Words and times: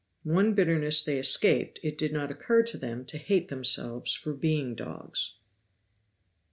One 0.23 0.55
bitterness 0.55 1.03
they 1.05 1.19
escaped, 1.19 1.79
it 1.83 1.95
did 1.95 2.11
not 2.11 2.31
occur 2.31 2.63
to 2.63 2.75
them 2.75 3.05
to 3.05 3.19
hate 3.19 3.49
themselves 3.49 4.15
for 4.15 4.33
being 4.33 4.73
dogs. 4.73 5.35